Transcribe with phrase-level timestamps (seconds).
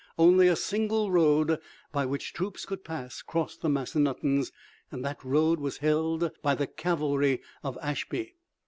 [0.17, 1.59] Only a single road
[1.91, 4.51] by which troops could pass crossed the Massanuttons,
[4.89, 8.33] and that road was held by the cavalry of Ashby.